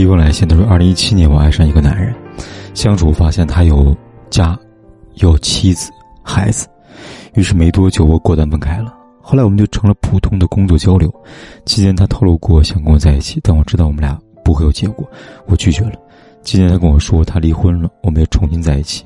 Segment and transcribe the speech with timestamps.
[0.00, 2.14] 第一封来信都是二零一七年，我爱上一个男人，
[2.72, 3.94] 相处发现他有
[4.30, 4.58] 家，
[5.16, 5.90] 有妻子、
[6.22, 6.66] 孩子，
[7.34, 8.94] 于是没多久我果断分开了。
[9.20, 11.12] 后来我们就成了普通的工作交流，
[11.66, 15.06] 期间他透露过想跟我在一起，但我知道我们俩不会有结果，
[15.44, 15.92] 我拒绝了。
[16.42, 19.04] 期间他跟我说他离婚了，我们又重新在一起。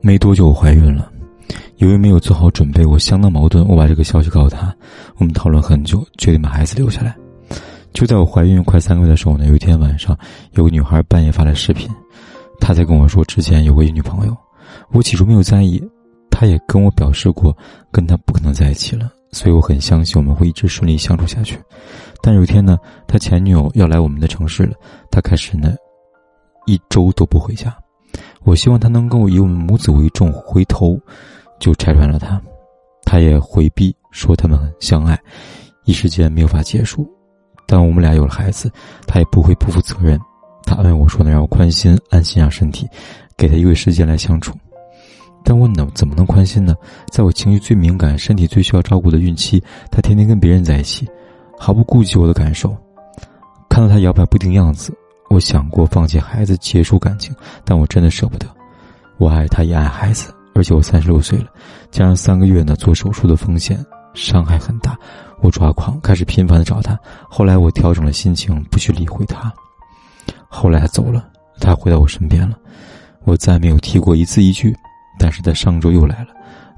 [0.00, 1.08] 没多久我怀孕了，
[1.76, 3.64] 由于没有做好准备，我相当矛盾。
[3.68, 4.74] 我把这个消息告诉他，
[5.18, 7.14] 我们讨论很久，决定把孩子留下来。
[7.92, 10.18] 就在我怀孕快三个月的时候呢，有一天晚上，
[10.52, 11.88] 有个女孩半夜发来视频，
[12.58, 14.36] 她在跟我说之前有过一女朋友。
[14.90, 15.82] 我起初没有在意，
[16.30, 17.56] 她也跟我表示过
[17.90, 21.58] 跟他不可能在一起了，所以我很相信我们会一直顺利相处下去。
[22.22, 24.74] 但有一天呢，他前女友要来我们的城市了，
[25.10, 25.74] 他开始呢，
[26.66, 27.76] 一周都不回家。
[28.44, 30.98] 我希望他能够以我们母子为重，回头
[31.60, 32.40] 就拆穿了他。
[33.04, 35.20] 他也回避说他们很相爱，
[35.84, 37.06] 一时间没有法结束。
[37.72, 38.70] 但我们俩有了孩子，
[39.06, 40.20] 他也不会不负责任。
[40.66, 42.86] 他安慰我说：“能让我宽心、安心养身体，
[43.34, 44.52] 给他一个时间来相处。”
[45.42, 46.74] 但我能怎么能宽心呢？
[47.10, 49.58] 在我情绪最敏感、身体最需要照顾的孕期，
[49.90, 51.08] 他天天跟别人在一起，
[51.58, 52.76] 毫不顾及我的感受。
[53.70, 54.94] 看到他摇摆不定样子，
[55.30, 58.46] 我想过放弃孩子、结束感情，但我真的舍不得。
[59.16, 61.46] 我爱他，也爱孩子，而且我三十六岁了，
[61.90, 63.82] 加上三个月呢做手术的风险。
[64.14, 64.94] 伤害很大，
[65.42, 66.98] 我抓狂，开始频繁的找他。
[67.28, 69.52] 后来我调整了心情，不去理会他。
[70.48, 71.28] 后来他走了，
[71.60, 72.56] 他回到我身边了，
[73.24, 74.74] 我再没有提过一字一句。
[75.18, 76.28] 但是在上周又来了，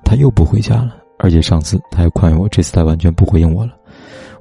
[0.04, 3.72] 他又不回家了，而且上次他还宽慰我，这次他完全不回应我了。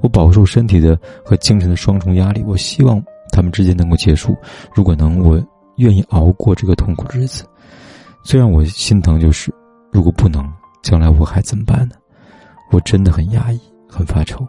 [0.01, 3.01] 我饱受身体的和精神的双重压力，我希望
[3.31, 4.35] 他们之间能够结束。
[4.73, 5.41] 如果能，我
[5.77, 7.45] 愿意熬过这个痛苦日子。
[8.23, 9.53] 最让我心疼就是，
[9.91, 10.49] 如果不能，
[10.81, 11.95] 将来我还怎么办呢？
[12.71, 13.59] 我真的很压抑，
[13.93, 14.45] 很发愁。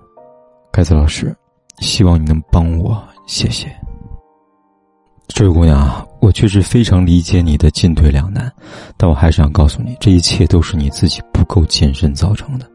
[0.73, 1.37] 盖子老师，
[1.81, 3.71] 希望你能帮我，谢谢。
[5.29, 8.51] 这位姑娘啊，我确实非常理解你的进退两难，
[8.97, 12.67] 但我还是想告诉你，这一切都是你自己不够谨慎造成的。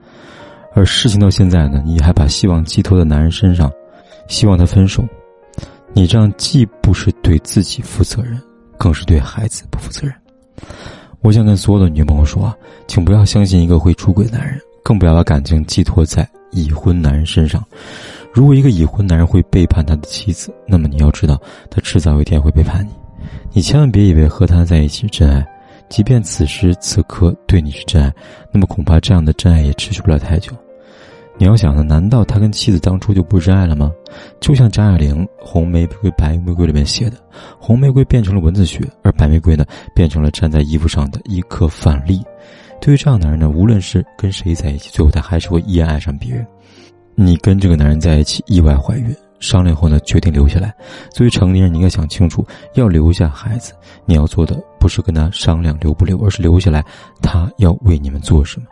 [0.76, 3.72] 而事情到现在呢，你还把希望寄托在男人身上，
[4.28, 5.04] 希望他分手，
[5.94, 8.40] 你这样既不是对自己负责任，
[8.78, 10.16] 更是对孩子不负责任。
[11.22, 12.56] 我想跟所有的女朋友说啊，
[12.88, 14.60] 请不要相信一个会出轨的男人。
[14.82, 17.64] 更不要把感情寄托在已婚男人身上。
[18.34, 21.40] 如果一个已婚男人会背叛他的妻子，那么你要知道，
[21.70, 22.92] 他迟早有一天会背叛你。
[23.52, 25.46] 你千万别以为和他在一起是真爱，
[25.90, 28.14] 即便此时此刻对你是真爱，
[28.52, 30.52] 那么恐怕这样的真爱也持续不了太久。
[31.38, 33.92] 你要想呢，难道他跟妻子当初就不是真爱了吗？
[34.42, 37.16] 就像张爱玲《红玫瑰白玫瑰》里面写的，
[37.58, 39.66] 红玫瑰变成了蚊子血，而白玫瑰呢，
[39.96, 42.22] 变成了粘在衣服上的一颗饭粒。
[42.82, 46.46] 对于这样男人呢，无论是跟谁在一起，最后他还是会依然爱上别人。
[47.16, 50.74] 你跟这个男人在一起，意外怀孕，商量后呢，决定留下来。
[51.12, 52.46] 作为成年人，你应该想清楚，
[52.76, 53.74] 要留下孩子，
[54.06, 56.84] 你要做的不是跟他商量留不留，而是留下来，
[57.22, 58.68] 他要为你们做什么。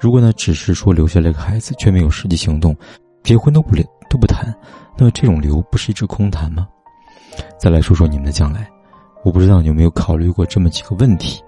[0.00, 2.76] 如果呢，只是说留下来个孩子，却没有实际行动，
[3.22, 4.52] 结婚都不留都不谈，
[4.98, 6.66] 那么这种留不是一纸空谈吗？
[7.58, 8.68] 再来说说你们的将来，
[9.22, 11.40] 我不知道你有没有考虑过这么几个问题。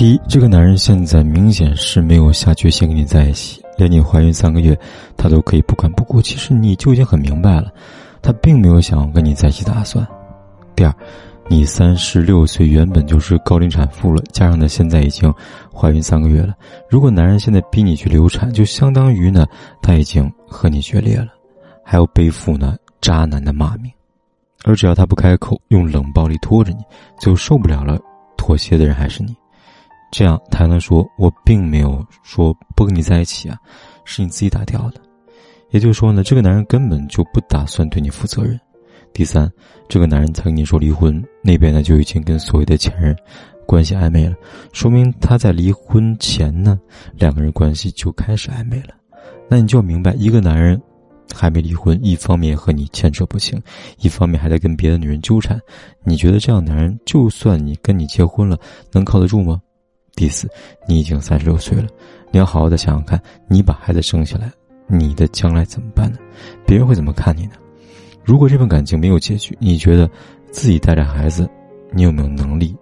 [0.00, 4.74] 第一，这个男人现在明显是没有下决心跟你在一起，连你怀孕三个月，
[5.14, 6.22] 他都可以不管不顾。
[6.22, 7.70] 其实你就已经很明白了，
[8.22, 10.08] 他并没有想要跟你在一起打算。
[10.74, 10.94] 第二，
[11.48, 15.30] 你三十六岁，原本就是高龄产妇了，加上呢现在已经
[15.70, 16.54] 怀孕三个月了。
[16.88, 19.46] 如果男人现在逼你去流产，就相当于呢
[19.82, 21.28] 他已经和你决裂了，
[21.84, 23.92] 还要背负呢渣男的骂名。
[24.64, 26.78] 而只要他不开口，用冷暴力拖着你，
[27.18, 27.98] 最后受不了了，
[28.38, 29.36] 妥协的人还是你。
[30.10, 33.56] 这样才能说，我并没有说不跟你在一起啊，
[34.04, 35.00] 是你自己打掉的。
[35.70, 38.58] 也就是说呢，这个男人根本就不打算对你负责任。
[39.12, 39.50] 第三，
[39.88, 43.16] 这个男人才跟你说离婚，那边呢就已经跟所谓的前任
[43.66, 44.34] 关系暧昧了，
[44.72, 46.78] 说明他在离婚前呢，
[47.14, 48.94] 两个人关系就开始暧昧了。
[49.48, 50.80] 那你就要明白，一个男人
[51.32, 53.60] 还没离婚，一方面和你牵扯不清，
[53.98, 55.60] 一方面还在跟别的女人纠缠，
[56.04, 58.56] 你觉得这样男人就算你跟你结婚了，
[58.92, 59.60] 能靠得住吗？
[60.14, 60.48] 第四，
[60.86, 61.86] 你已经三十六岁了，
[62.30, 64.50] 你要好好的想想看，你把孩子生下来，
[64.86, 66.18] 你的将来怎么办呢？
[66.66, 67.52] 别人会怎么看你呢？
[68.24, 70.08] 如果这份感情没有结局，你觉得
[70.50, 71.48] 自己带着孩子，
[71.92, 72.76] 你有没有能力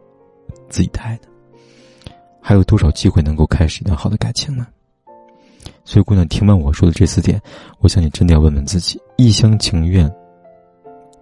[0.68, 2.12] 自己带呢？
[2.40, 4.66] 还有多少机会能够开始一段好的感情呢？
[5.84, 7.40] 所以，姑娘，听完我说的这四点，
[7.78, 10.10] 我想你真的要问问自己：一厢情愿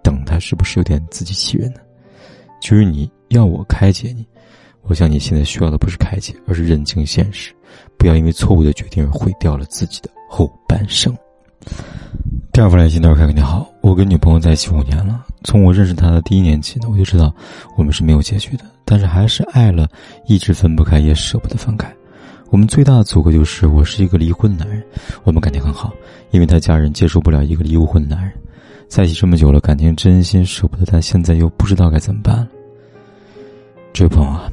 [0.03, 1.79] 等他，是不是有点自欺欺人呢？
[2.59, 4.27] 就是你要我开解你。
[4.87, 7.53] 我想你现在需要的不是开解，而是认清现实，
[7.97, 11.15] 不要因为错误的决定而毁掉了自己的后半生。
[12.53, 17.33] 第二封来信，大家看，你好，我跟女朋友在一起五年了，从我认识她的第一年起呢，我就知道
[17.75, 19.87] 我们是没有结局的，但是还是爱了，
[20.25, 21.93] 一直分不开，也舍不得分开。
[22.49, 24.81] 我们最大的阻隔就是我是一个离婚男人，
[25.23, 25.93] 我们感情很好，
[26.31, 28.33] 因为他家人接受不了一个离婚的男人。
[28.87, 32.47] 在一起这么久了，感情真心舍不得，但现在又不知道该怎么办了。
[33.91, 34.49] 这位朋友啊。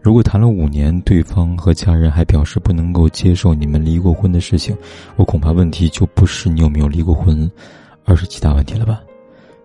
[0.00, 4.76] 如果谈了五年，对方和家人还表示不能够接受你们离过婚的事情，
[5.16, 7.50] 我恐怕问题就不是你有没有离过婚，
[8.04, 9.00] 而是其他问题了吧？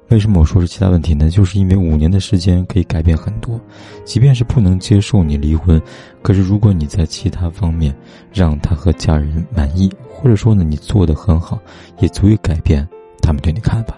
[0.09, 1.30] 为什么我说是其他问题呢？
[1.30, 3.59] 就是因为五年的时间可以改变很多，
[4.03, 5.81] 即便是不能接受你离婚，
[6.21, 7.95] 可是如果你在其他方面
[8.31, 11.57] 让他和家人满意，或者说呢你做的很好，
[12.00, 12.88] 也足以改变
[13.21, 13.97] 他们对你看法。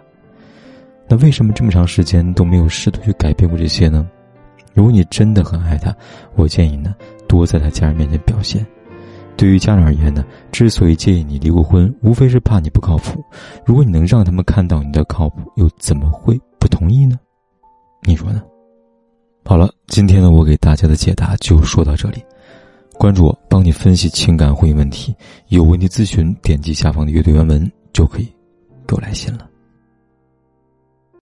[1.07, 4.07] 那为什么这么长时间都没有试图去改变过这些呢？
[4.75, 5.95] 如果你真的很爱他，
[6.35, 6.93] 我建议呢，
[7.27, 8.63] 多在他家人面前表现。
[9.37, 13.23] 对于家人而言呢，之所以介意你离过婚，无非是怕你不靠谱。
[13.65, 17.17] 如果你能让他们看到你的靠谱，又怎么会不同意呢？
[18.03, 18.43] 你说呢？
[19.45, 22.23] 好了，今天呢，我给大家的解答就说到这里。
[22.97, 25.15] 关注我，帮你分析情感婚姻问题。
[25.49, 28.25] 有问题咨询，点击下方的阅读原文就可以
[28.87, 29.49] 给我来信了。